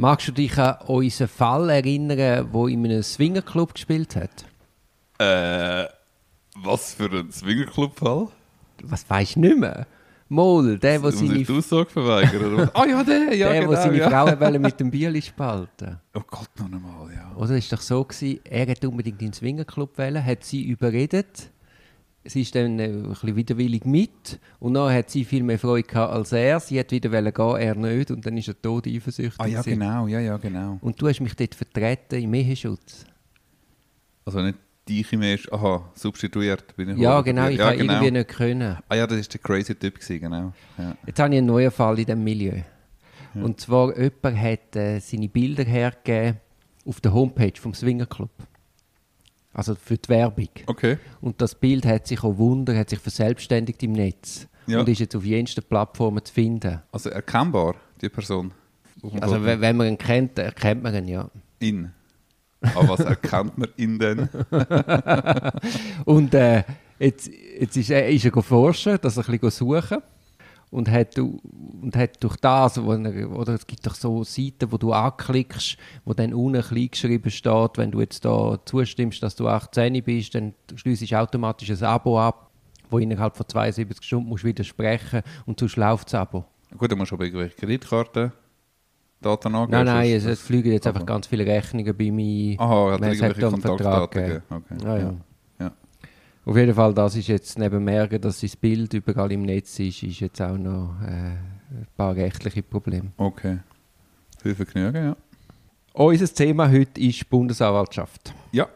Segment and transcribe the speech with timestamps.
[0.00, 4.44] Magst du dich an unseren Fall erinnern, wo in einem Swingerclub gespielt hat?
[5.18, 5.88] Äh,
[6.54, 8.28] was für ein Swingerclub-Fall?
[8.84, 9.88] Was weisst du nicht mehr?
[10.28, 12.70] Mol, der, Muss seine, ich die Aussage verweigern?
[12.74, 13.72] ah ja, der, ja der, genau.
[13.72, 14.08] wo seine ja.
[14.08, 17.34] Frau mit dem Bieli spalten Oh Gott, noch einmal, ja.
[17.34, 21.50] Oder ist doch so gewesen, er hat unbedingt in den Swingerclub wollen, hat sie überredet.
[22.28, 25.88] Sie ist dann äh, ein bisschen widerwillig mit und dann hat sie viel mehr Freude
[25.88, 26.60] gehabt als er.
[26.60, 29.40] Sie hat wieder wollen gehen, er nicht und dann ist er tot eifersüchtig.
[29.40, 29.80] Ah ja, gewesen.
[29.80, 30.78] genau, ja, ja, genau.
[30.82, 33.06] Und du hast mich dort vertreten im Eheschutz.
[34.26, 36.98] Also nicht dich im ersten, aha, substituiert bin ich.
[36.98, 38.78] Ja, genau, ich ja, habe irgendwie nicht können.
[38.88, 40.52] Ah ja, das ist der crazy Typ gewesen, genau.
[40.76, 40.96] Ja.
[41.06, 42.60] Jetzt habe ich einen neuen Fall in diesem Milieu.
[43.34, 46.40] Und zwar, jemand hat äh, seine Bilder hergegeben
[46.84, 48.30] auf der Homepage vom Swingerclub.
[49.58, 50.50] Also für die Werbung.
[50.66, 50.98] Okay.
[51.20, 54.46] Und das Bild hat sich auch Wunder, hat sich verselbstständigt im Netz.
[54.68, 54.78] Ja.
[54.78, 56.80] Und ist jetzt auf jensten Plattformen zu finden.
[56.92, 58.52] Also erkennbar, die Person.
[59.20, 61.28] Also wenn, wenn man ihn kennt, erkennt man ihn, ja.
[61.58, 61.90] In.
[62.60, 64.28] Aber was erkennt man in denn?
[66.04, 66.62] Und äh,
[67.00, 67.28] jetzt,
[67.58, 69.98] jetzt ist er, ist er go forschen, dass er ein bisschen suchen
[70.70, 71.40] und hat, du-
[71.80, 76.12] und hat durch das, er, oder es gibt doch so Seiten, wo du anklickst, wo
[76.12, 80.54] dann unten klein geschrieben steht, wenn du jetzt da zustimmst, dass du 18 bist, dann
[80.74, 82.50] schließt automatisch ein Abo ab,
[82.90, 86.44] wo innerhalb von 72 Stunden musst du widersprechen und sonst läuft das Abo.
[86.76, 88.32] Gut, dann musst du aber irgendwelche Kreditkarten
[89.20, 89.72] Daten angeben.
[89.72, 91.06] Nein, nein, es, es fliegen jetzt einfach Aha.
[91.06, 92.60] ganz viele Rechnungen bei mir.
[92.60, 94.42] Aha, er hat irgendwelche Kontaktdaten gegeben.
[94.48, 94.76] Okay.
[94.84, 95.14] Ja, ja.
[96.48, 100.02] Auf jeden Fall, das ist jetzt neben Merken, dass sein Bild überall im Netz ist,
[100.02, 103.12] ist jetzt auch noch äh, ein paar rechtliche Probleme.
[103.18, 103.58] Okay.
[104.40, 105.16] Viel Vergnügen, ja.
[105.92, 108.32] Unser Thema heute ist die Bundesanwaltschaft.
[108.52, 108.66] Ja.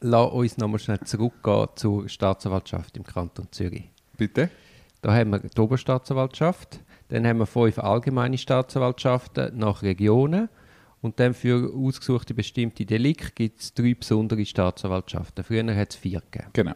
[0.00, 3.88] Lass uns nochmal schnell zurückgehen zur Staatsanwaltschaft im Kanton Zürich.
[4.16, 4.50] Bitte?
[5.00, 10.48] Da haben wir die Oberstaatsanwaltschaft, dann haben wir fünf allgemeine Staatsanwaltschaften nach Regionen
[11.04, 15.44] und dann für ausgesuchte bestimmte Delikte gibt es drei besondere Staatsanwaltschaften.
[15.44, 16.48] Früher hat es vier gegeben.
[16.54, 16.72] Genau.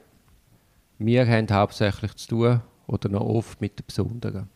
[0.99, 4.49] Wir haben hauptsächlich zu tun, oder noch oft mit den besonderen.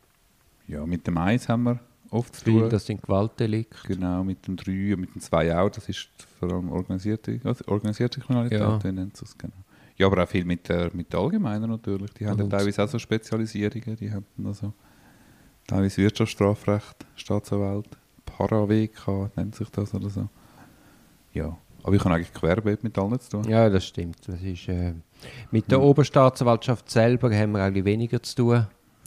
[0.68, 1.80] Ja, mit dem Eins haben wir
[2.10, 2.68] oft zu tun.
[2.68, 3.88] das sind Gewaltdelikte.
[3.88, 5.70] Genau, mit dem Drei und mit dem Zwei auch.
[5.70, 6.06] Das ist
[6.38, 8.78] vor allem organisierte, also organisierte Kriminalität, Ja.
[8.78, 8.92] ja.
[8.92, 9.54] nennt es genau.
[9.96, 12.10] Ja, aber auch viel mit der, mit der Allgemeinen natürlich.
[12.12, 13.96] Die haben ja teilweise auch so Spezialisierungen.
[13.96, 14.74] Die haben also
[15.66, 17.88] teilweise Wirtschaftsstrafrecht, Staatsanwalt,
[18.48, 20.28] Para-WK nennt sich das oder so.
[21.32, 23.44] Ja, aber ich habe eigentlich querbeet mit allen zu tun.
[23.44, 24.16] Ja, das stimmt.
[24.26, 24.94] Das ist, äh,
[25.50, 28.66] mit der Oberstaatsanwaltschaft selber haben wir eigentlich weniger zu tun.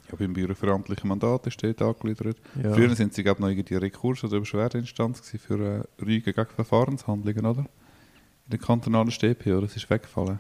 [0.10, 2.38] Ja, beim Büro für amtliche Mandate steht angegliedert.
[2.62, 2.74] Ja.
[2.74, 5.60] Früher sind sie, glaube ich, noch irgendwie Rekurs- oder Beschwerdeinstanz für
[6.00, 7.62] äh, Rügen gegen Verfahrenshandlungen, oder?
[7.62, 10.40] In der kantonalen StPO, das ist weggefallen.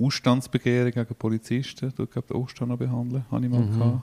[0.00, 3.78] Ausstandsbegehren gegen Polizisten, dort glaube ich Ausstand noch behandeln, habe ich mal Mhm.
[3.78, 4.02] gehabt,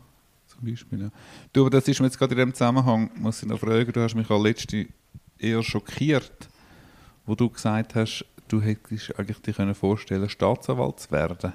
[0.53, 1.02] zum Beispiel.
[1.02, 1.09] Ja.
[1.52, 4.02] Du, aber das ist mir jetzt gerade in dem Zusammenhang, muss ich noch fragen, du
[4.02, 4.88] hast mich als letzte
[5.38, 6.50] eher schockiert,
[7.25, 11.53] wo du gesagt hast, du hättest eigentlich dir können vorstellen Staatsanwalt zu werden.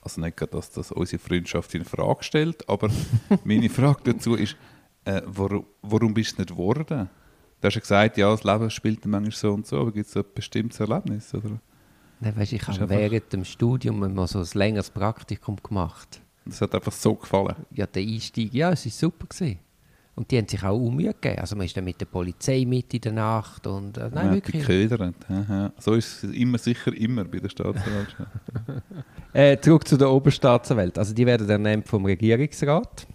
[0.00, 2.88] Also nicht gerade, dass das unsere Freundschaft in Frage stellt, aber
[3.44, 4.56] meine Frage dazu ist,
[5.04, 7.08] äh, warum, warum bist du nicht geworden?
[7.60, 10.16] Du hast ja gesagt, ja, das Leben spielt manchmal so und so, aber gibt es
[10.16, 11.34] ein bestimmtes Erlebnis?
[11.34, 11.60] Oder?
[12.20, 16.20] Nein, weißt, ich habe während dem Studium mal so ein längeres Praktikum gemacht.
[16.48, 17.54] Das hat einfach so gefallen.
[17.74, 19.26] Ja, der Einstieg, ja, es war super.
[19.26, 19.58] Gewesen.
[20.14, 21.38] Und die haben sich auch Mühe gegeben.
[21.38, 24.34] Also man ist dann mit der Polizei mit in der Nacht und äh, nein, ja,
[24.34, 24.66] wirklich.
[24.66, 25.14] Geködert.
[25.78, 28.30] So ist es immer sicher immer bei der Staatsanwaltschaft.
[29.34, 30.98] Äh, zurück zu der Oberstaatsanwalt.
[30.98, 33.06] Also die werden ernannt vom Regierungsrat,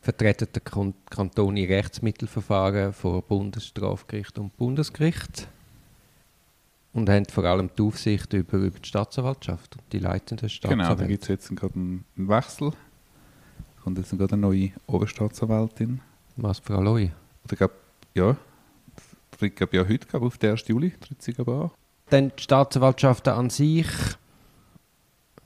[0.00, 5.48] vertreten den Kon Kanton in Rechtsmittelverfahren vor Bundesstrafgericht und Bundesgericht
[6.92, 11.06] und haben vor allem die Aufsicht über, über die Staatsanwaltschaft und die leitenden genau, da
[11.06, 12.72] gibt es jetzt gerade einen Wechsel.
[13.76, 16.00] Es kommt jetzt gerade eine neue Oberstaatsanwältin.
[16.36, 17.10] Was, Frau Loi?
[17.44, 17.72] Oder glaub,
[18.14, 18.36] ja,
[19.32, 20.68] tritt glaub, ja heute, glaub, auf den 1.
[20.68, 21.70] Juli tritt sie glaub, an.
[22.10, 23.88] Dann die Staatsanwaltschaften an sich.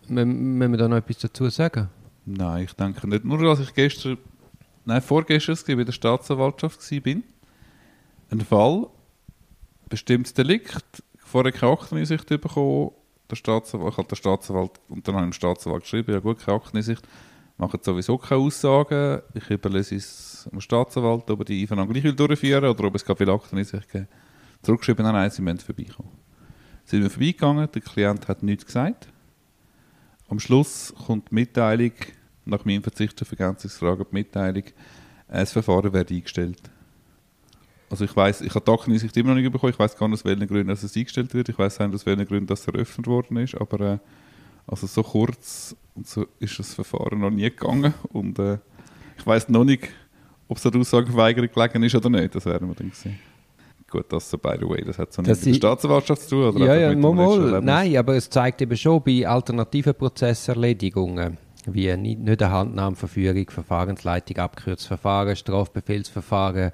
[0.08, 1.88] Müssen wir da noch etwas dazu sagen?
[2.25, 3.25] Nein, ich denke nicht.
[3.25, 4.19] Nur, als ich gestern,
[4.84, 7.22] nein, vorgestern bei der Staatsanwaltschaft war,
[8.31, 8.87] ein Fall,
[9.88, 11.02] bestimmtes Delikt,
[11.32, 12.90] vorher keine Akteneinsicht bekommen,
[13.31, 16.38] der Staatsanwalt, ich habe den Staatsanwalt, und dann habe ich dem Staatsanwalt geschrieben, ja gut,
[16.38, 17.02] keine Akteneinsicht,
[17.56, 22.14] machen sowieso keine Aussagen, ich überlese es dem Staatsanwalt, ob er die Einvernahme gleich will
[22.14, 24.08] durchführen oder ob es keine viele Akteneinsicht geben.
[24.62, 26.11] Zurückgeschrieben, nein, nein, sie müssen vorbeikommen.
[26.84, 29.08] Sind wir vorbeigegangen, der Klient hat nichts gesagt.
[30.28, 31.93] Am Schluss kommt die Mitteilung,
[32.44, 34.64] nach meinem Verzicht auf Ergänzungsfrage, die Mitteilung,
[35.28, 36.71] das Verfahren wird eingestellt.
[37.92, 40.20] Also ich weiß, ich habe die Akteneinsicht immer noch nicht bekommen, ich weiß gar nicht,
[40.20, 42.66] aus welchen Gründen dass es eingestellt wird, ich weiß auch nicht, aus welchen Gründen das
[42.66, 43.98] eröffnet worden ist, aber äh,
[44.66, 48.56] also so kurz und so ist das Verfahren noch nie gegangen und äh,
[49.18, 49.90] ich weiß noch nicht,
[50.48, 53.18] ob es an Aussageverweigerung gelegen ist oder nicht, das werden wir dann sehen.
[53.90, 56.44] Gut, das so, by the way, das hat so nichts mit der Staatsanwaltschaft zu tun,
[56.44, 56.64] oder?
[56.64, 57.60] Ja, ja, mal?
[57.60, 61.36] Nein, aber es zeigt eben schon bei alternativen Prozesserledigungen,
[61.66, 66.72] wie nicht, nicht eine Handnahme, Verführung, Verfahrensleitung, abgekürztes Verfahren, Strafbefehlsverfahren,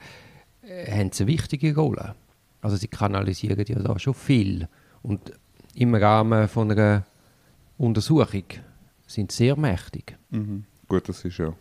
[0.68, 2.14] haben sie eine wichtige Rolle.
[2.60, 4.68] Also sie kanalisieren ja da schon viel.
[5.02, 5.32] Und
[5.74, 7.04] im Rahmen von einer
[7.76, 8.44] Untersuchung
[9.06, 10.16] sind sie sehr mächtig.
[10.30, 10.64] Mhm.
[10.88, 11.52] Gut, das ist ja,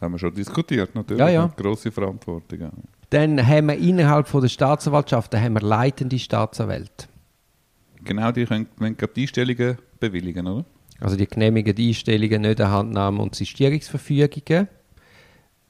[0.00, 1.20] haben wir schon diskutiert, natürlich.
[1.20, 1.52] Ja, ja.
[1.56, 2.70] Grosse Verantwortung.
[3.10, 7.06] Dann haben wir innerhalb von der Staatsanwaltschaft haben wir leitende Staatsanwälte.
[8.04, 10.64] Genau, die können, können gerade die Einstellungen bewilligen, oder?
[11.00, 14.68] Also die genehmigen die Einstellungen, nicht Handnahmen und Sistierungsverfügungen.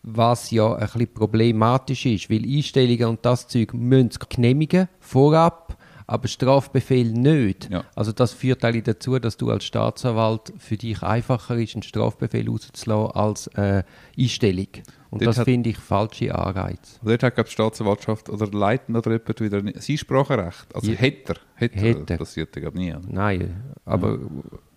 [0.03, 5.78] Was ja ein bisschen problematisch ist, weil Einstellungen und das Zeug müssen genehmigen, vorab,
[6.09, 7.69] aber Strafbefehl nicht.
[7.71, 7.85] Ja.
[7.95, 12.49] Also das führt eigentlich dazu, dass du als Staatsanwalt für dich einfacher ist, einen Strafbefehl
[12.49, 13.85] rauszulassen als äh,
[14.19, 14.69] Einstellung.
[15.11, 16.99] Und Dort das finde ich falsche Anreiz.
[17.03, 20.75] Also dort hat die Staatsanwaltschaft oder der Leitende oder jemand wieder ein Einspracherecht.
[20.75, 20.97] Also Ja.
[20.97, 21.41] hätte er.
[21.55, 21.95] Hätte er.
[22.07, 22.91] Das passiert ja glaub, nie.
[22.91, 23.03] Oder?
[23.07, 24.19] Nein, aber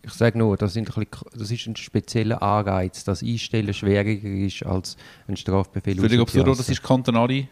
[0.01, 4.27] ich sage nur, das, sind ein bisschen, das ist ein spezieller Anreiz, dass Einstellen schwieriger
[4.27, 4.97] ist als
[5.27, 7.47] ein Strafbefehl Völlig absurd, das ist kantonale,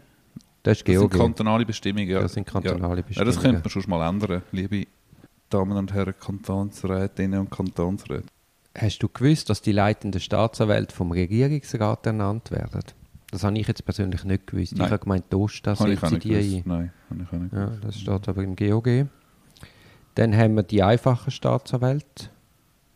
[0.64, 2.10] Das ist das sind kantonale Bestimmungen.
[2.10, 2.20] Ja.
[2.22, 2.96] Das sind kantonale ja.
[2.98, 3.34] Ja, Bestimmungen.
[3.36, 4.86] das könnte man schon mal ändern, liebe
[5.50, 8.26] Damen und Herren Kantonsrätinnen und Kantonsräte.
[8.78, 12.82] Hast du gewusst, dass die leitenden Staatsanwälte vom Regierungsrat ernannt werden?
[13.32, 14.76] Das habe ich jetzt persönlich nicht gewusst.
[14.76, 14.88] Nein.
[14.88, 16.62] Ich habe gemeint, auch setzt nicht die ein.
[16.66, 17.84] Nein, habe ich auch nicht Ja, gewusst.
[17.84, 19.08] das steht aber im GOG.
[20.16, 22.30] Dann haben wir die einfachen Staatsanwälte.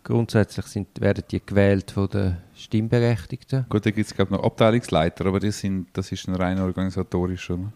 [0.04, 3.66] Grundsätzlich sind, werden die gewählt von den Stimmberechtigten.
[3.70, 7.50] Gut, da gibt es glaube noch Abteilungsleiter, aber die sind, das ist ein rein organisatorisch,
[7.50, 7.72] oder?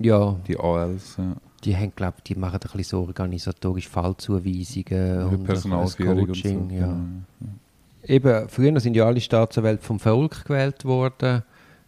[0.00, 1.16] Ja, Die ALs.
[1.18, 1.36] Ja.
[1.62, 6.42] die haben, glaub, die machen ein bisschen so organisatorisch Fallzuweisungen und Personalführung und so.
[6.42, 6.70] Coaching.
[6.70, 6.96] Ja.
[8.06, 11.42] Eben, früher sind ja alle Staatsanwälte vom Volk gewählt worden.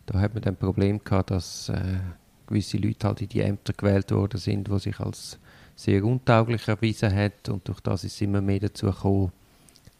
[0.06, 1.98] Da hat man dann ein Problem gehabt, dass äh,
[2.46, 5.38] gewisse Leute halt in die Ämter gewählt worden sind, die sich als
[5.74, 7.48] sehr untauglich erwiesen hat.
[7.48, 9.32] Und durch das ist es immer mehr dazu gekommen,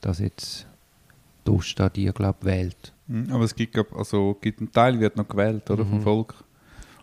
[0.01, 0.67] dass jetzt
[1.47, 2.93] die Osta die, glaube wählt.
[3.07, 5.85] Mhm, Aber es gibt, glaub, also, gibt einen Teil, wird noch gewählt, oder?
[5.85, 6.03] Vom Mhm.
[6.03, 6.35] Volk.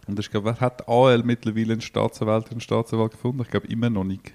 [0.05, 3.41] Und ich glaube, hat AL mittlerweile einen Staatsanwalt einen Staatsanwalt gefunden?
[3.43, 4.33] Ich glaube, immer noch nicht.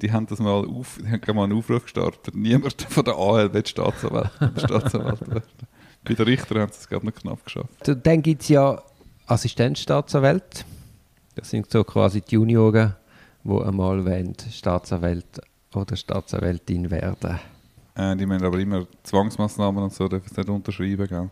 [0.00, 2.34] Die haben das mal auf, die haben mal einen Aufruf gestartet.
[2.34, 5.42] Niemand von der AL will Staatsanwalt, Staatsanwalt werden.
[6.04, 7.68] Bei den Richtern haben sie es gerade noch knapp geschafft.
[8.02, 8.80] Dann gibt es ja
[9.26, 10.64] Assistenzstaatsanwälte.
[11.34, 12.94] Das sind so quasi die Junioren,
[13.44, 15.40] die einmal wollen, Staatsanwalt
[15.74, 17.38] oder Staatsanwältin werden
[17.96, 21.30] Äh, die müssen aber immer Zwangsmaßnahmen und so, dürfen sie nicht unterschreiben, gell?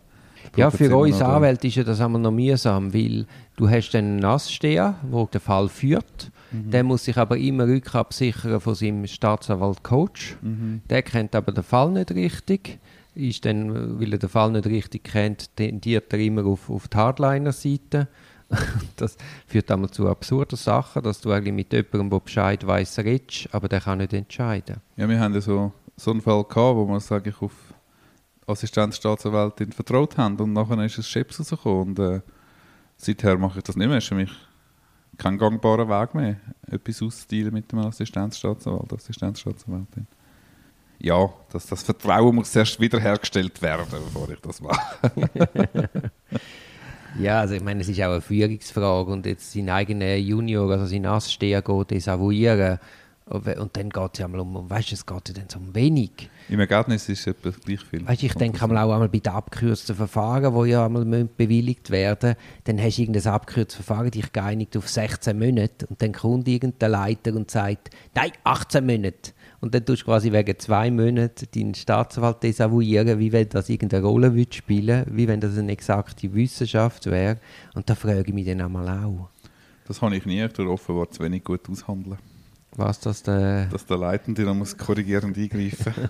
[0.55, 3.25] Ja, für uns Anwälte ist ja das einmal noch mühsam, weil
[3.55, 6.31] du hast einen Asssteher, der den Fall führt.
[6.51, 6.71] Mhm.
[6.71, 10.37] Der muss sich aber immer rückabsichern von seinem Staatsanwalt-Coach.
[10.41, 10.81] Mhm.
[10.89, 12.79] Der kennt aber den Fall nicht richtig.
[13.15, 16.97] Ist dann, weil er den Fall nicht richtig kennt, tendiert er immer auf, auf die
[16.97, 18.07] Hardliner-Seite.
[18.95, 23.49] Das führt einmal zu absurden Sachen, dass du eigentlich mit jemandem, der Bescheid weiss, redest,
[23.51, 24.77] aber der kann nicht entscheiden.
[24.95, 27.53] Ja, wir haben ja so, so einen Fall gehabt, wo wir, sage ich, auf
[28.47, 32.21] Assistenzstaatsanwältin vertraut haben und nachher ist es Scheps rausgekommen und äh,
[32.97, 33.97] seither mache ich das nicht mehr.
[33.97, 34.31] Es ist für mich
[35.17, 36.37] kein gangbarer Weg mehr,
[36.69, 40.07] etwas auszudealen mit dem Assistenzstaatsanwalt, Assistenzstaatsanwältin.
[40.99, 45.11] Ja, das, das Vertrauen muss erst wiederhergestellt werden, bevor ich das mache.
[47.17, 50.85] Ja, also ich meine, es ist auch eine Führungsfrage und jetzt sein eigener Junior, also
[50.85, 52.77] sein Asssteher desavouieren
[53.27, 55.33] und we- und dann geht es ja mal um, um weißt du, es geht ja
[55.33, 56.29] dann so um wenig.
[56.47, 58.07] Im Ergebnis ist es etwa gleich viel.
[58.07, 61.89] Weißt du, ich denke einmal auch einmal bei den abgekürzten Verfahren, die ja einmal bewilligt
[61.89, 66.47] werden dann hast du irgendein abgekürztes Verfahren, dich geeinigt auf 16 Monate und dann kommt
[66.47, 69.31] irgendein Leiter und sagt, nein, 18 Monate.
[69.59, 74.05] Und dann tust du quasi wegen zwei Monaten deinen Staatsanwalt desavouieren, wie wenn das irgendeine
[74.05, 77.39] Rolle würde spielen wie wenn das eine exakte Wissenschaft wäre.
[77.73, 79.29] Und da frage ich mich dann einmal auch,
[79.87, 82.17] Das habe ich nie, tue offenbar zu wenig gut aushandeln.
[82.77, 83.65] Was das der...
[83.65, 85.93] Dass der Leitende dann muss korrigierend eingreifen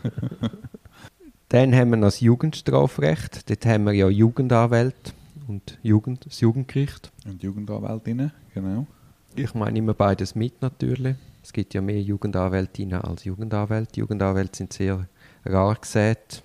[1.50, 5.14] Dann haben wir noch das Jugendstrafrecht, dort haben wir ja Jugendanwälte
[5.48, 7.12] und Jugend, das Jugendgericht.
[7.26, 8.88] Und Jugendanwältinnen, genau.
[9.36, 11.16] Ich meine immer beides mit natürlich.
[11.44, 14.00] Es gibt ja mehr Jugendanwältinnen als Jugendanwälte.
[14.00, 15.08] Jugendanwälte sind sehr
[15.46, 16.42] rar gesät.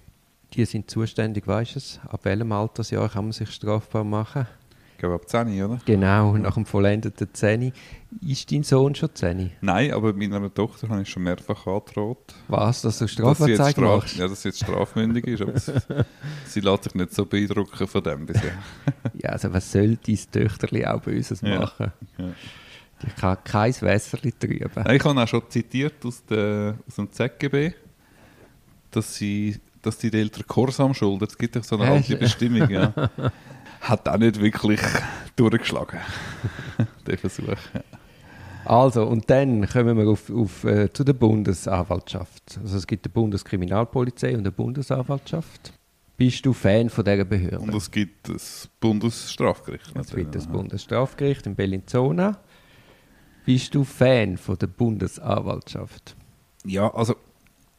[0.53, 2.01] Die sind zuständig, weißt du es?
[2.07, 4.47] Ab welchem Altersjahr kann man sich strafbar machen?
[5.01, 5.79] Ich glaube ab 10, oder?
[5.87, 7.73] Genau, nach dem vollendeten Zehni.
[8.21, 9.51] Ist dein Sohn schon Zehni?
[9.63, 12.35] Nein, aber meiner Tochter habe ich schon mehrfach angedroht.
[12.49, 14.17] Was, dass du dass sie jetzt, Strafanzeige straf machst?
[14.19, 15.55] ja, dass sie jetzt strafmündig ist, aber
[16.45, 18.53] sie, lässt sich nicht so beeindrucken von dem bisher.
[19.15, 21.61] Ja, also was soll dein Töchterli auch Böses Ja.
[21.61, 21.93] machen?
[22.19, 22.25] Ja.
[23.03, 24.71] Die kann kein Wässerli trüben.
[24.75, 27.73] Nein, Ich habe auch schon zitiert aus, der, aus dem ZGB,
[28.91, 31.25] dass, sie, dass die Eltern Korsam schulden.
[31.27, 32.19] Es gibt doch so eine alte?
[32.19, 32.69] Bestimmung.
[32.69, 32.93] Ja.
[33.81, 34.81] hat auch nicht wirklich
[35.37, 36.01] durchgeschlagen,
[37.07, 37.57] der Versuch.
[38.65, 42.59] Also, und dann kommen wir auf, auf, äh, zu der Bundesanwaltschaft.
[42.63, 45.73] Also es gibt eine Bundeskriminalpolizei und eine Bundesanwaltschaft.
[46.17, 47.61] Bist du Fan von dieser Behörde?
[47.61, 49.91] Und es gibt das Bundesstrafgericht.
[49.97, 52.39] Es gibt das Bundesstrafgericht in Bellinzona.
[53.47, 56.15] Bist du Fan von der Bundesanwaltschaft?
[56.67, 57.17] Ja, also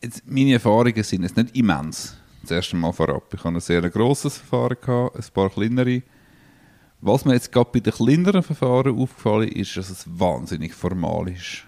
[0.04, 2.18] jetzt, meine Erfahrungen sind jetzt nicht immens.
[2.42, 3.34] Das erste Mal vorab.
[3.34, 6.02] Ich habe ein sehr grosses Verfahren gehabt, ein paar kleinere.
[7.00, 11.66] Was mir jetzt gerade bei den kleineren Verfahren aufgefallen ist, dass es wahnsinnig formal ist.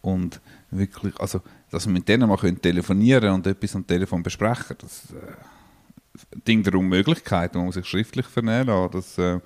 [0.00, 5.12] Und wirklich, also, dass wir mit denen mal telefonieren und etwas am Telefon besprechen, das
[5.12, 8.92] äh, Ding der Unmöglichkeit, man muss sich schriftlich vernehmen lassen.
[8.92, 9.40] Dass, äh,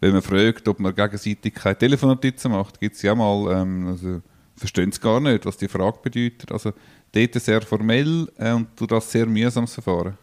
[0.00, 4.22] wenn man fragt, ob man gegenseitig keine Telefonnotizen macht, gibt es ja mal, ähm, also,
[4.56, 6.50] verstehen sie gar nicht, was die Frage bedeutet.
[6.50, 6.72] Also,
[7.12, 10.16] dort sehr formell äh, und du das sehr mühsames Verfahren.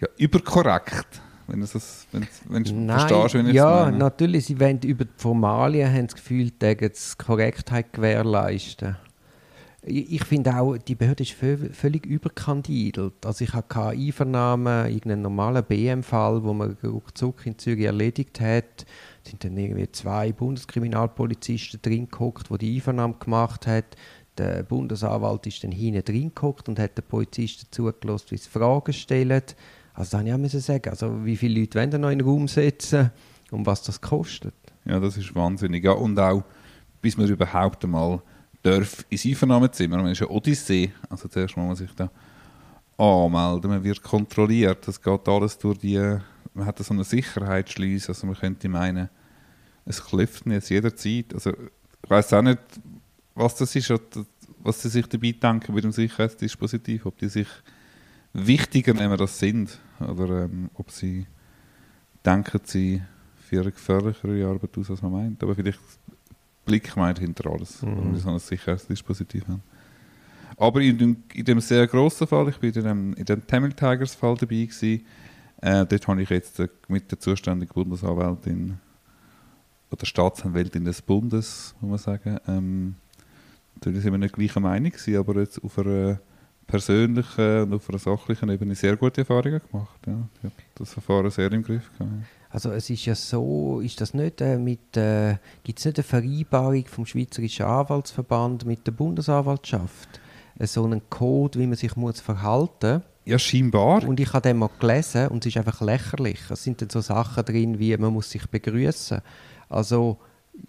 [0.00, 5.04] Ja, überkorrekt wenn du das wenn, wenn Nein, verstehst, wenn Ja, natürlich, sie wollen über
[5.04, 8.96] die Formalien haben das Gefühl, die Korrektheit gewährleisten.
[9.82, 13.24] Ich, ich finde auch, die Behörde ist völlig überkandidelt.
[13.24, 18.84] Also ich habe keine Einvernahme, irgendeinen normalen BM-Fall, wo man ruckzuck in Zürich erledigt hat.
[19.22, 23.86] Es sind dann irgendwie zwei Bundeskriminalpolizisten drin geguckt, die die Einvernahme gemacht haben.
[24.38, 26.32] Der Bundesanwalt ist dann hinten drin
[26.66, 29.42] und hat den Polizisten zugelassen, wie sie Fragen stellen.
[29.94, 33.10] Also da musste ich sagen, also wie viele Leute wollen noch in den Raum setzen
[33.50, 34.54] und was das kostet.
[34.84, 35.84] Ja, das ist wahnsinnig.
[35.84, 36.44] Ja, und auch,
[37.00, 38.20] bis man überhaupt einmal
[38.62, 42.10] darf ins Einvernahmezimmer, man ist ja Odyssee, also zuerst muss man sich da
[42.98, 45.98] anmelden, man wird kontrolliert, das geht alles durch die,
[46.54, 49.08] man hat so eine Sicherheitsschleuse, also man könnte meinen,
[49.84, 52.58] es klopft jetzt jederzeit, also ich weiß auch nicht,
[53.36, 53.92] was das ist,
[54.58, 57.46] was sie sich dabei denken mit dem Sicherheitsdispositiv, ob die sich
[58.32, 61.26] wichtiger nehmen das sind oder ähm, ob sie
[62.24, 63.02] denken, sie
[63.36, 65.42] führen gefährlichere Arbeit aus, als man meint.
[65.42, 65.78] Aber vielleicht
[66.64, 67.96] Blick meint hinter alles, mhm.
[67.96, 69.62] wenn wir so ein Sicherheitsdispositiv haben.
[70.56, 73.72] Aber in dem, in dem sehr grossen Fall, ich war in dem, in dem Tamil
[73.72, 75.06] Tigers Fall dabei gewesen,
[75.60, 78.78] äh, dort habe ich jetzt äh, mit der zuständigen Bundesanwältin
[79.90, 82.94] oder Staatsanwältin des Bundes, muss man sagen, ähm,
[83.76, 86.20] natürlich sind wir nicht gleicher Meinung aber jetzt auf einer
[86.66, 90.00] persönlichen und auf einer sachlichen Ebene sehr gute Erfahrungen gemacht.
[90.06, 90.28] Ja.
[90.38, 92.12] Ich habe das Verfahren sehr im Griff gehabt.
[92.50, 96.04] Also es ist ja so, ist das nicht äh, mit, äh, gibt es nicht eine
[96.04, 100.20] Vereinbarung vom Schweizerischen Anwaltsverband mit der Bundesanwaltschaft?
[100.58, 104.04] Äh, so einen Code, wie man sich muss verhalten Ja, scheinbar.
[104.04, 106.40] Und ich habe den mal gelesen und es ist einfach lächerlich.
[106.50, 109.20] Es sind dann so Sachen drin, wie man muss sich begrüßen.
[109.68, 110.18] Also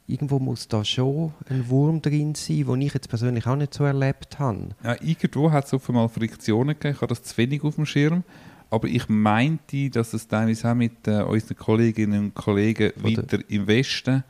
[0.07, 3.83] irgendwo muss da schon ein Wurm drin sein, den ich jetzt persönlich auch nicht so
[3.83, 4.69] erlebt habe.
[4.83, 8.23] Ja, irgendwo hat es einmal Friktionen gegeben, ich habe das zu wenig auf dem Schirm.
[8.69, 13.39] Aber ich meinte, dass es teilweise auch mit äh, unseren Kolleginnen und Kollegen Oder weiter
[13.47, 14.23] im Westen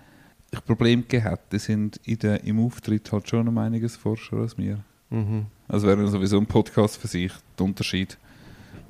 [0.51, 1.51] ein Problem gehabt.
[1.53, 4.79] Die sind in der, im Auftritt halt schon um einiges forscher als wir.
[5.09, 5.47] Mhm.
[5.67, 8.17] Also wäre sowieso ein Podcast für sich, der Unterschied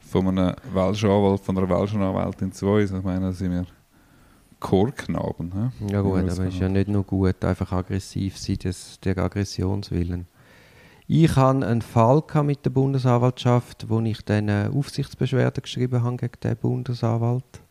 [0.01, 2.91] von einem Welschen Anwalt, von einer Welschen Anwältin zu uns.
[2.91, 3.65] Ich meine, da sind wir
[4.59, 5.51] Chorknaben.
[5.53, 5.93] He?
[5.93, 10.27] Ja gut, aber es ist ja nicht nur gut, einfach aggressiv sein, des, der Aggressionswillen.
[11.09, 16.39] Ich hatte einen Fall mit der Bundesanwaltschaft, wo ich dann eine Aufsichtsbeschwerde geschrieben habe gegen
[16.43, 17.61] den Bundesanwalt.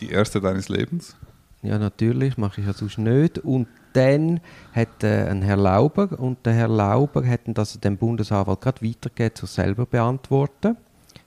[0.00, 1.16] Die erste deines Lebens?
[1.62, 3.40] Ja, natürlich, mache ich ja sonst nicht.
[3.40, 4.40] Und dann
[4.72, 9.34] hat äh, ein Herr Lauber, und der Herr Lauber hat das dem Bundesanwalt gerade weitergegeben,
[9.34, 10.76] zu selber beantworten.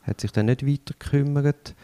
[0.03, 1.75] Hat sich dann nicht weiter gekümmert.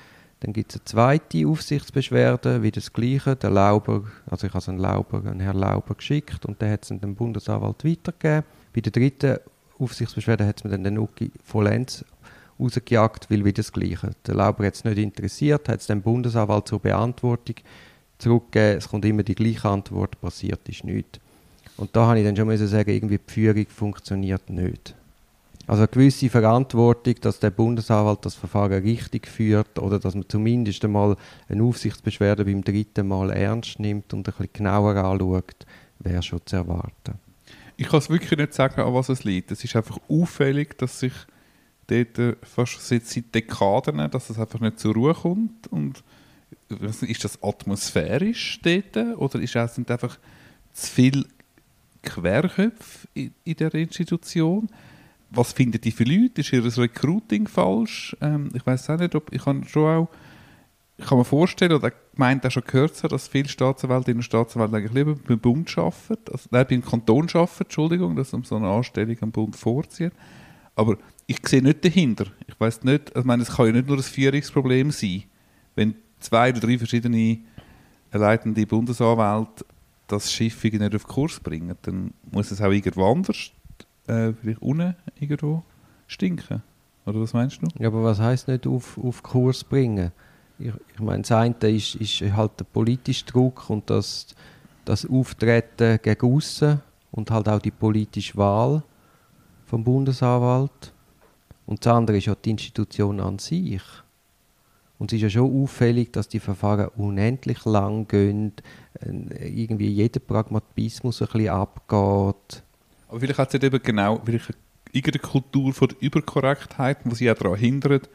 [0.45, 3.35] Dann gibt es eine zweite Aufsichtsbeschwerde, wie das Gleiche.
[3.35, 6.89] Der Lauber, also ich habe einen Lauber, einen Herrn Lauber geschickt und der hat es
[6.89, 8.43] dem Bundesanwalt weitergegeben.
[8.71, 9.39] Bei der dritten
[9.79, 12.05] Aufsichtsbeschwerde hat es mir dann den Nuki vollends
[12.59, 14.11] rausgejagt, weil wieder das Gleiche.
[14.27, 17.55] Der Lauber hat es nicht interessiert, hat es dem Bundesanwalt zur Beantwortung
[18.19, 18.77] zurückgegeben.
[18.77, 21.19] Es kommt immer die gleiche Antwort, passiert ist nichts.
[21.75, 24.93] Und da habe ich dann schon sagen, irgendwie die Führung funktioniert nicht.
[25.67, 30.83] Also eine gewisse Verantwortung, dass der Bundesanwalt das Verfahren richtig führt oder dass man zumindest
[30.85, 31.15] einmal
[31.49, 35.65] eine Aufsichtsbeschwerde beim dritten Mal ernst nimmt und ein bisschen genauer anschaut,
[35.99, 37.19] wäre schon zu erwarten.
[37.77, 39.51] Ich kann es wirklich nicht sagen, an was es liegt.
[39.51, 41.13] Es ist einfach auffällig, dass sich
[41.87, 46.03] dort äh, fast seit, seit Dekaden, dass es einfach nicht zur Ruhe kommt und
[47.01, 50.17] ist das atmosphärisch dort oder ist es einfach
[50.73, 51.25] zu viele
[52.01, 54.69] Querköpfe in, in der Institution?
[55.29, 56.41] Was finden die für Leute?
[56.41, 58.15] Ist ihr Recruiting falsch?
[58.21, 60.09] Ähm, ich weiß auch nicht, ob ich kann schon auch
[60.97, 64.93] ich kann mir vorstellen, oder gemeint auch schon gehört, dass viele Staatsanwältinnen und Staatsanwälte eigentlich
[64.93, 69.17] lieber beim Bund arbeiten, also nein, beim Kanton arbeiten, Entschuldigung, dass um so eine Anstellung
[69.21, 70.11] am Bund vorziehen.
[70.75, 72.27] Aber ich sehe nicht dahinter.
[72.47, 75.23] Ich weiß nicht, also ich meine, es kann ja nicht nur ein Führungsproblem sein,
[75.75, 77.39] wenn zwei oder drei verschiedene
[78.11, 79.65] leitende Bundesanwälte
[80.07, 83.51] das Schiff nicht auf Kurs bringen, dann muss es auch irgendwo anders,
[84.07, 85.63] äh, vielleicht unten irgendwo
[86.07, 86.61] stinken.
[87.05, 87.67] Oder was meinst du?
[87.79, 90.11] Ja, aber was heisst nicht auf, auf Kurs bringen?
[90.57, 94.27] Ich, ich meine, das eine ist, ist halt der politische Druck und das,
[94.85, 96.81] das Auftreten gegen aussen
[97.11, 98.83] und halt auch die politische Wahl
[99.65, 100.93] vom Bundesanwalt.
[101.65, 103.81] Und das andere ist ja die Institution an sich.
[104.97, 108.53] Und es ist ja schon auffällig, dass die Verfahren unendlich lang gehen,
[109.01, 112.63] äh, irgendwie jeder Pragmatismus ein bisschen abgeht.
[113.07, 114.53] Aber vielleicht hat es eben genau vielleicht
[114.91, 118.09] irgendeine Kultur von der Überkorrektheit, die sie auch daran hindert,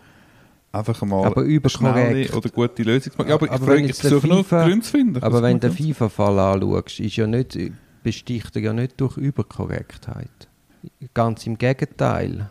[0.73, 2.35] einfach mal aber überkorrekt.
[2.35, 3.29] oder gute Lösung zu machen.
[3.29, 5.23] Ja, aber, aber ich, ich versuche nur Gründe zu finden.
[5.23, 7.59] Aber wenn du den FIFA-Fall anschaust, ist ja nicht,
[8.03, 10.49] besticht er ja nicht durch Überkorrektheit.
[11.13, 12.49] Ganz im Gegenteil.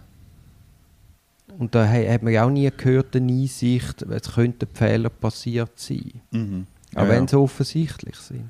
[1.58, 6.22] Und da hat man ja auch nie gehört, eine Einsicht, es könnten Fehler passiert sein.
[6.31, 6.67] Mhm.
[6.96, 8.50] Auch ja, wenn sie offensichtlich sind.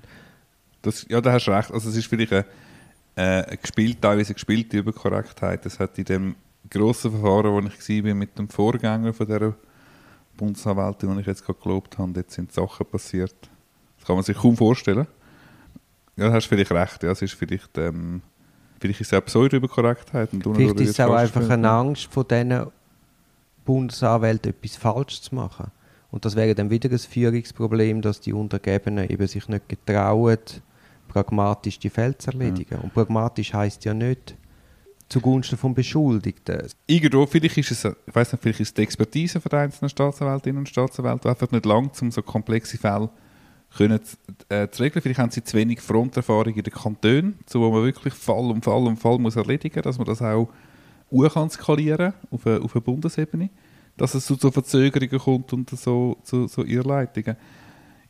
[0.81, 1.71] Das, ja, da hast du recht.
[1.71, 2.45] Also es ist vielleicht eine,
[3.19, 5.65] äh, gespielt, teilweise gespielte Überkorrektheit.
[5.65, 6.35] Das hat in dem
[6.69, 9.55] grossen Verfahren, wo ich war mit dem Vorgänger von dieser
[10.37, 13.35] Bundesanwältin, die ich jetzt gerade gelobt habe, jetzt sind Sachen passiert.
[13.97, 15.05] Das kann man sich kaum vorstellen.
[16.15, 17.03] Ja, da hast du vielleicht recht.
[17.03, 18.21] Ja, es ist vielleicht, ähm,
[18.79, 20.29] vielleicht ist es auch Pseudo-Überkorrektheit.
[20.31, 22.67] Vielleicht ist es auch einfach eine Angst von diesen
[23.65, 25.71] Bundesanwälten, etwas falsch zu machen.
[26.09, 30.39] Und das wäre dann wieder ein Führungsproblem, dass die Untergebenen eben sich nicht getrauen,
[31.09, 32.75] pragmatisch die Fälle zu erledigen.
[32.75, 32.79] Ja.
[32.79, 34.35] Und pragmatisch heißt ja nicht
[35.09, 36.67] zugunsten vom Beschuldigten.
[36.87, 40.69] Irgendwo, vielleicht ist es, ich weiß nicht, vielleicht ist die Expertise von einzelnen Staatsanwältinnen und
[40.69, 43.09] Staatsanwälten einfach nicht lang, um so komplexe Fälle
[43.75, 43.99] können,
[44.49, 45.01] äh, zu regeln.
[45.01, 48.61] Vielleicht haben sie zu wenig Fronterfahrung in den Kantonen, so wo man wirklich Fall um
[48.61, 50.49] Fall um Fall muss erledigen muss, dass man das auch
[51.33, 53.49] kann skalieren auf, eine, auf einer Bundesebene
[53.99, 57.35] dass es zu so Verzögerungen kommt und so, zu so Irrleitungen.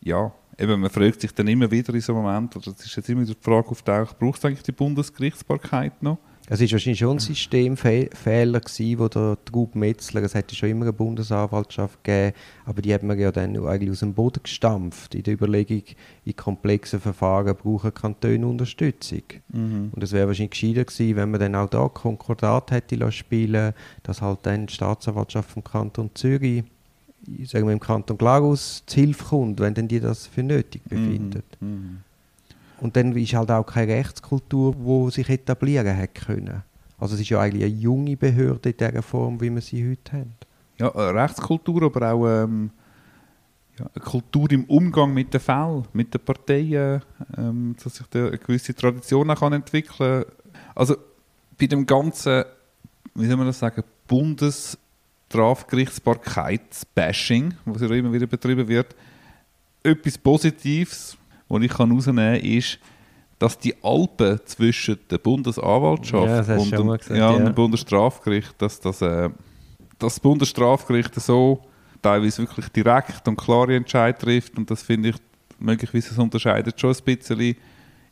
[0.02, 2.96] Ja, eben, man fragt sich dann immer wieder in so einem Moment, oder es ist
[2.96, 6.18] jetzt immer wieder die Frage auftaucht, braucht es eigentlich die Bundesgerichtsbarkeit noch?
[6.52, 10.86] Es war wahrscheinlich schon ein Systemfehler, gewesen, wo der Trub Metzler, es hätte schon immer
[10.86, 15.22] eine Bundesanwaltschaft gegeben, aber die hat man ja dann eigentlich aus dem Boden gestampft, in
[15.22, 15.84] der Überlegung,
[16.26, 19.22] in komplexen Verfahren brauchen Kantone Unterstützung.
[19.50, 19.92] Mhm.
[19.92, 24.24] Und es wäre wahrscheinlich gescheiter gewesen, wenn man dann auch da Konkordat hätte spielen dass
[24.24, 26.64] halt dann die Staatsanwaltschaft vom Kanton Zürich
[27.46, 30.90] sagen wir im Kanton Glarus zu Hilfe kommt, wenn denn die das für nötig mhm.
[30.90, 31.46] befindet.
[31.60, 32.00] Mhm.
[32.82, 36.64] Und dann ist halt auch keine Rechtskultur, die sich etablieren hat können.
[36.98, 40.12] Also es ist ja eigentlich eine junge Behörde in der Form, wie wir sie heute
[40.14, 40.34] haben.
[40.78, 42.72] Ja, eine Rechtskultur, aber auch ähm,
[43.78, 47.02] ja, eine Kultur im Umgang mit den Fällen, mit den Parteien,
[47.38, 50.34] ähm, dass sich da eine gewisse Tradition auch kann entwickeln kann.
[50.76, 50.96] Also
[51.58, 52.44] bei dem ganzen,
[53.16, 53.84] wie soll man das sagen,
[55.30, 58.96] Bundesstrafgerichtsbarkeitsbashing, was ja immer wieder betrieben wird,
[59.84, 61.16] etwas Positives
[61.48, 62.80] was ich herausnehmen kann, ist,
[63.40, 67.40] dass die Alpen zwischen der Bundesanwaltschaft ja, und, dem, gesagt, ja, ja.
[67.40, 69.30] dem Bundesstrafgericht, dass das, äh,
[69.98, 71.64] das Bundesstrafgericht so
[72.02, 75.16] teilweise wirklich direkt und klare Entscheid trifft und das finde ich
[75.58, 77.56] möglicherweise das unterscheidet schon ein bisschen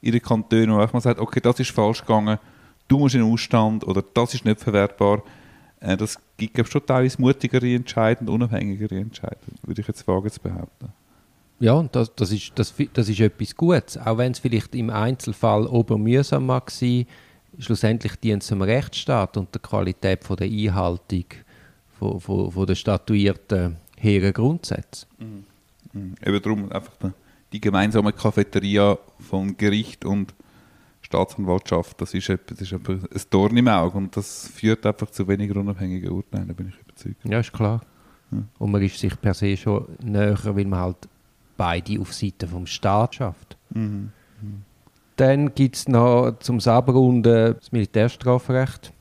[0.01, 2.39] in den Kantonen, wo man sagt, okay, das ist falsch gegangen,
[2.87, 5.23] du musst in den Ausstand oder das ist nicht verwertbar.
[5.79, 10.89] Äh, das gibt schon teilweise mutigere Entscheidungen, unabhängigere Entscheidungen, würde ich jetzt wagen zu behaupten.
[11.59, 13.97] Ja, das, das, ist, das, das ist etwas Gutes.
[13.97, 17.07] Auch wenn es vielleicht im Einzelfall obermühsam mag sein,
[17.57, 21.25] schlussendlich dient es dem Rechtsstaat und der Qualität von der Einhaltung
[21.97, 25.07] von, von, von der statuierten hehren Grundsätze.
[25.17, 25.45] Mhm.
[25.93, 26.15] Mhm.
[26.23, 26.93] Eben darum einfach
[27.51, 30.33] die gemeinsame Cafeteria von Gericht und
[31.07, 35.57] Staatsanwaltschaft, das ist, das ist ein Dorn im Auge und das führt einfach zu weniger
[35.57, 37.23] unabhängigen Urteilen, da bin ich überzeugt.
[37.23, 37.81] Ja, ist klar.
[38.31, 38.43] Ja.
[38.59, 41.07] Und man ist sich per se schon näher, weil man halt
[41.55, 43.57] beide auf Seite vom Staat schafft.
[43.69, 44.11] Mhm.
[44.41, 44.63] Mhm.
[45.15, 48.91] Dann gibt es noch zum Abrunden das Militärstrafrecht.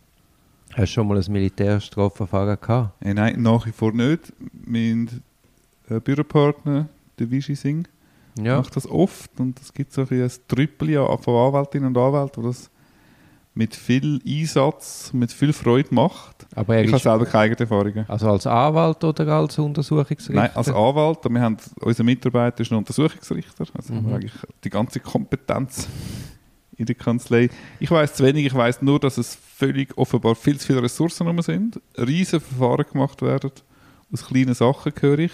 [0.74, 2.94] Hast du schon mal ein Militärstrafverfahren gehabt?
[3.00, 4.32] Hey, nein, nach wie vor nicht.
[4.64, 5.10] Mein
[5.88, 6.88] äh, Büropartner,
[7.18, 7.88] der Vichy Singh,
[8.38, 8.58] ja.
[8.58, 12.48] macht das oft und es gibt so ein, ein Trüppel von Anwältinnen und Anwälten, die
[12.48, 12.70] das
[13.56, 16.46] mit viel Einsatz, mit viel Freude macht.
[16.54, 18.04] Aber ich habe selber keine eigenen Erfahrungen.
[18.06, 20.34] Also als Anwalt oder als Untersuchungsrichter?
[20.34, 21.20] Nein, als Anwalt.
[21.26, 23.64] Wir haben, unser Mitarbeiter ist ein Untersuchungsrichter.
[23.72, 23.96] Also mhm.
[23.96, 25.88] haben wir eigentlich die ganze Kompetenz
[26.76, 27.48] in der Kanzlei.
[27.80, 28.44] Ich weiß zu wenig.
[28.44, 31.80] Ich weiß nur, dass es völlig offenbar viel zu viele Ressourcen rum sind.
[31.96, 33.52] Riesen Verfahren gemacht werden.
[34.12, 35.32] Aus kleinen Sachen höre ich.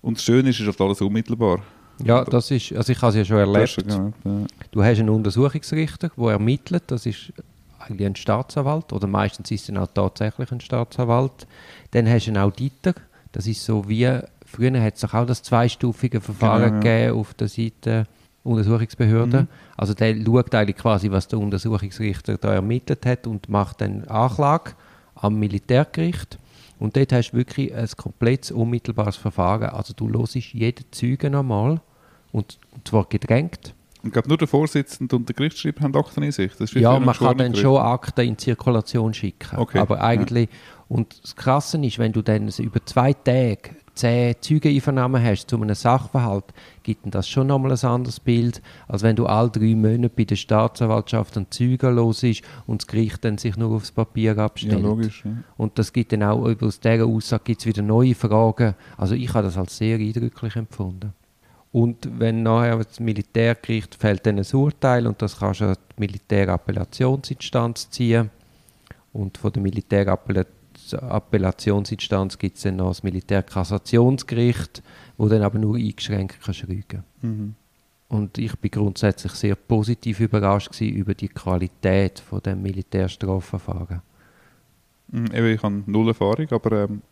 [0.00, 1.60] Und das Schöne ist, es ist alles unmittelbar.
[2.04, 3.68] Ja, das ist, also ich habe es ja schon erlebt.
[3.70, 4.46] Schon gehabt, ja.
[4.70, 6.84] Du hast einen Untersuchungsrichter, der ermittelt.
[6.86, 7.32] Das ist
[7.78, 11.46] eigentlich ein Staatsanwalt oder meistens ist es dann auch tatsächlich ein Staatsanwalt.
[11.90, 12.94] Dann hast du einen Auditor,
[13.32, 14.08] das ist so wie
[14.44, 16.80] früher hat es doch auch das zweistufige Verfahren Genau, ja.
[16.80, 18.06] gegeben auf der Seite
[18.44, 19.42] Untersuchungsbehörde.
[19.42, 19.48] Mhm.
[19.76, 24.72] Also der schaut eigentlich quasi, was der Untersuchungsrichter da ermittelt hat und macht dann Anklage
[25.14, 26.38] am Militärgericht.
[26.78, 29.70] Und dort hast du wirklich ein komplettes unmittelbares Verfahren.
[29.70, 31.80] Also du hörst jeden Zeugen einmal
[32.32, 33.74] und zwar gedrängt.
[34.02, 36.52] Und ich glaube, nur der Vorsitzende und der Gerichtsschreiber haben Akten in sich.
[36.74, 39.58] Ja, man kann dann schon Akten in Zirkulation schicken.
[39.58, 40.48] Okay, Aber eigentlich,
[40.88, 45.74] und das Krasse ist, wenn du dann über zwei Tage zehn Zeugeneinvernahmen hast zu einem
[45.74, 46.44] Sachverhalt,
[46.84, 50.36] gibt das schon nochmal ein anderes Bild, als wenn du alle drei Monate bei der
[50.36, 54.74] Staatsanwaltschaft einen Zeugen los ist und das Gericht dann sich nur aufs Papier abstellt.
[54.74, 55.24] Ja, logisch.
[55.24, 55.32] Ja.
[55.56, 58.74] Und das gibt dann auch, über aus dieser Aussage gibt es wieder neue Fragen.
[58.96, 61.12] Also ich habe das als sehr eindrücklich empfunden.
[61.70, 66.00] Und wenn nachher das Militärgericht fällt dann ein Urteil und das kannst du an die
[66.00, 68.30] Militärappelationsinstanz ziehen.
[69.12, 74.82] Und von der Militärappelationsinstanz gibt es dann noch das Militärkassationsgericht,
[75.18, 77.04] wo dann aber nur eingeschränkt kannst rügen.
[77.20, 77.54] Mhm.
[78.08, 84.00] Und ich bin grundsätzlich sehr positiv überrascht über die Qualität von dem Militärstrafverfahren.
[85.08, 87.02] Mhm, ich habe null Erfahrung, aber ähm,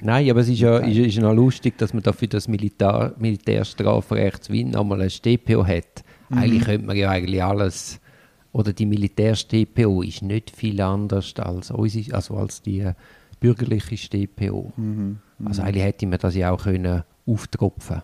[0.00, 3.14] Nein, aber es ist ja ist, ist noch lustig, dass man da für das Militär,
[3.18, 6.04] Militärstrafrecht Wien nochmal ein StPO hat.
[6.30, 8.00] Eigentlich könnte man ja eigentlich alles,
[8.52, 12.90] oder die Militär-StPO ist nicht viel anders als, unsere, also als die
[13.40, 14.72] bürgerliche StPO.
[14.76, 15.18] mhm.
[15.44, 18.02] Also eigentlich hätte man das ja auch können auftropfen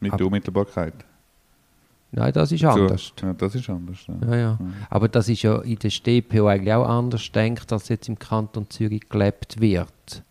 [0.00, 0.94] mit Aber- der Unmittelbarkeit.
[2.12, 3.12] Nein, das ist anders.
[3.20, 3.98] So, ja, das ist anders.
[4.06, 4.28] Ja.
[4.28, 4.58] Ja, ja.
[4.88, 8.70] Aber das ist ja in der StPO eigentlich auch anders denkt, als jetzt im Kanton
[8.70, 10.22] Zürich gelebt wird.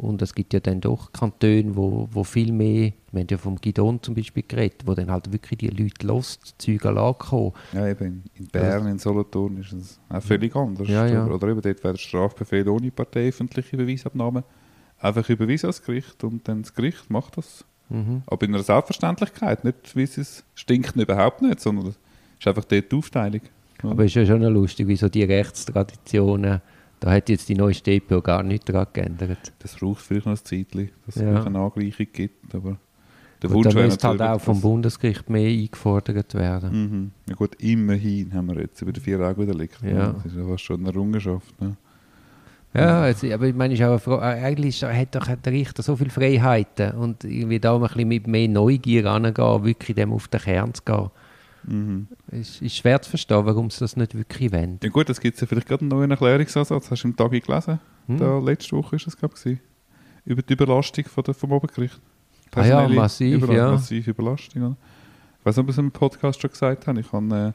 [0.00, 3.60] Und es gibt ja dann doch Kantone, wo, wo viel mehr, wir haben ja vom
[3.60, 7.52] Gidon zum Beispiel geredet, wo dann halt wirklich die Leute lost, Züge ankommen.
[7.74, 8.24] Ja, eben.
[8.32, 10.88] In Bern, in Solothurn ist es auch völlig anders.
[10.88, 11.26] Ja, ja.
[11.26, 14.42] Oder, eben dort wäre der Strafbefehl ohne parteiöffentliche Beweisabnahme
[14.98, 17.66] einfach überwiesen ans Gericht und dann das Gericht macht das.
[17.90, 18.22] Mhm.
[18.24, 21.98] Aber in einer Selbstverständlichkeit, nicht wie es stinkt überhaupt nicht, sondern es
[22.38, 23.42] ist einfach dort die Aufteilung.
[23.82, 26.62] Aber es ist ja schon lustig, wie so die Rechtstraditionen,
[27.00, 29.52] da hat jetzt die neue StPO gar nichts daran geändert.
[29.58, 31.42] Das braucht vielleicht noch ein Zeitchen, dass es Ja.
[31.44, 32.76] eine Angleichung gibt, aber
[33.42, 36.70] der Und Wunsch da müsste halt auch vom Bundesgericht mehr eingefordert werden.
[36.72, 37.10] Mhm.
[37.28, 39.78] Ja gut, immerhin haben wir jetzt über die vier Augen Delikt.
[39.82, 40.12] Ja.
[40.12, 41.58] Das ist ja fast schon eine Errungenschaft.
[41.60, 41.76] Ne?
[42.74, 45.96] Ja, es, aber ich meine, ist auch Frage, eigentlich ist, hat doch der Richter so
[45.96, 50.28] viele Freiheiten und irgendwie da mal ein bisschen mit mehr Neugier rangehen, wirklich dem auf
[50.28, 51.10] den Kern zu gehen.
[51.64, 52.08] Mhm.
[52.28, 54.78] Es ist schwer zu verstehen, warum sie das nicht wirklich wollen.
[54.82, 56.90] Ja gut, es gibt ja vielleicht gerade einen neuen Erklärungsansatz.
[56.90, 57.80] Hast du im Tag gelesen?
[58.06, 58.18] Hm?
[58.18, 59.58] Da, letzte Woche ist das, glaube ich,
[60.24, 62.00] über die Überlastung von der, vom Obergericht.
[62.54, 63.70] Ah ja, massiv, Überla- ja.
[63.72, 64.62] Massive Überlastung.
[64.62, 64.76] Oder?
[65.38, 67.00] Ich weiß nicht, ob ich es im Podcast schon gesagt habe.
[67.00, 67.52] Ich habe äh,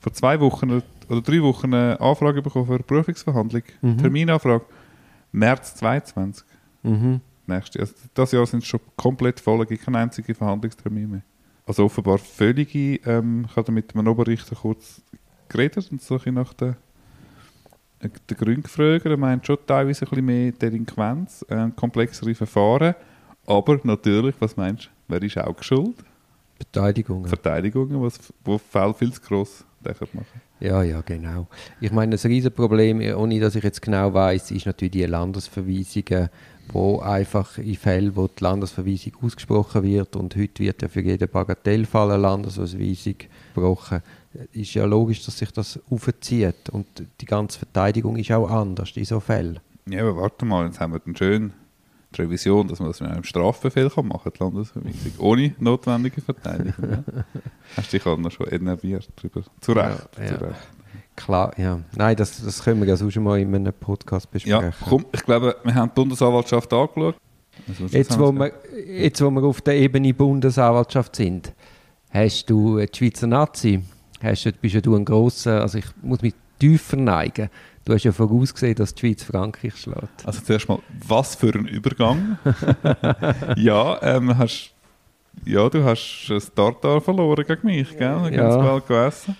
[0.00, 3.62] vor zwei Wochen oder- drei Wochen eine Anfrage bekommen für eine Berufungsverhandlung.
[3.82, 3.98] Mhm.
[3.98, 4.64] Terminanfrage.
[5.32, 6.44] März 22.
[6.82, 7.20] Mhm.
[7.46, 7.80] Nächste.
[7.80, 11.22] Also das Jahr sind es schon komplett voll, es gibt keinen einzigen Verhandlungstermin mehr.
[11.66, 15.02] Also offenbar völlige, ähm, ich habe mit einem Oberrichter kurz
[15.48, 16.76] geredet und so ein bisschen nach den,
[18.00, 19.04] äh, den Gründen gefragt.
[19.04, 22.94] Er meint schon teilweise ein bisschen mehr Delinquenz, äh, komplexere Verfahren.
[23.46, 25.96] Aber natürlich, was meinst du, wer ist auch schuld?
[26.58, 27.26] Beteiligung.
[27.26, 30.40] Verteidigungen, was, wo Fälle viel zu gross machen.
[30.58, 31.46] Ja, ja, genau.
[31.80, 36.28] Ich meine, das Riesenproblem, ohne dass ich jetzt genau weiß, ist natürlich die Landesverweisungen,
[36.72, 41.28] wo einfach in Fällen, wo die Landesverweisung ausgesprochen wird und heute wird ja für jeden
[41.28, 44.02] Bagatellfall eine Landesverweisung gesprochen,
[44.52, 46.86] ist ja logisch, dass sich das aufzieht und
[47.20, 49.60] die ganze Verteidigung ist auch anders in so Fällen.
[49.88, 51.52] Ja, aber warte mal, jetzt haben wir dann schön
[52.14, 56.20] die Revision, dass man das mit einem Strafbefehl kann machen kann, die Landesverweisung, ohne notwendige
[56.20, 56.90] Verteidigung.
[56.90, 57.04] ja.
[57.76, 59.42] Hast dich halt noch schon enerviert darüber.
[59.60, 60.08] Zu Recht.
[60.18, 60.38] Ja, ja.
[60.38, 60.75] Zu Recht.
[61.16, 61.80] Klar, ja.
[61.96, 64.62] Nein, das, das können wir ja sonst mal in einem Podcast besprechen.
[64.62, 67.16] Ja, komm, ich glaube, wir haben die Bundesanwaltschaft angeschaut.
[67.68, 68.52] Also, Jetzt wo, wir,
[68.86, 71.52] jetzt, wo wir auf der Ebene Bundesanwaltschaft sind,
[72.10, 73.82] hast du äh, die Schweizer Nazi,
[74.22, 77.48] hast du, bist ja du ein grosser, also ich muss mich tiefer neigen,
[77.84, 80.24] du hast ja vorausgesehen, dass die Schweiz Frankreich schlägt.
[80.24, 82.38] Also zuerst mal, was für ein Übergang.
[83.56, 84.72] ja, ähm, hast,
[85.44, 88.00] ja, du hast ein Tartar verloren gegen mich, gell?
[88.00, 88.30] Ja.
[88.30, 89.36] Ganz bald gegessen.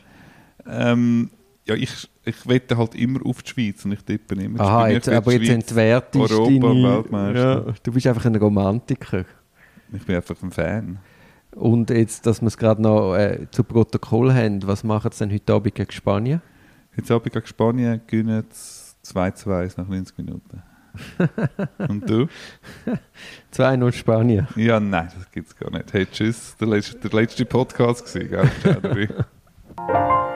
[0.69, 1.31] Ähm,
[1.67, 4.61] ja, ich, ich wette halt immer auf die Schweiz und ich tippe immer.
[4.61, 6.63] Aha, jetzt, aber jetzt entwertest du.
[6.63, 7.67] Weltmeister.
[7.67, 9.25] Ja, du bist einfach ein Romantiker.
[9.93, 10.99] Ich bin einfach ein Fan.
[11.57, 15.35] Und jetzt, dass wir es gerade noch äh, zu Protokoll haben, was machen sie denn
[15.35, 16.43] heute Abend gegen Spanien?
[17.09, 18.45] Habe ich gegen Spanien gewinnen
[19.03, 20.63] 2 zu 1 nach 90 Minuten.
[21.89, 22.27] und du?
[23.55, 24.49] 2-0 Spanien.
[24.57, 25.93] Ja, nein, das gibt es gar nicht.
[25.93, 26.57] Hey, tschüss.
[26.59, 29.27] Der letzte, der letzte Podcast gewesen, gell?